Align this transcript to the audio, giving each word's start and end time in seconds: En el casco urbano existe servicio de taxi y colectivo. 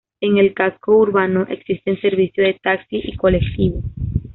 En 0.19 0.39
el 0.39 0.55
casco 0.55 0.97
urbano 0.97 1.45
existe 1.47 1.95
servicio 1.97 2.43
de 2.43 2.55
taxi 2.63 3.01
y 3.03 3.15
colectivo. 3.17 3.83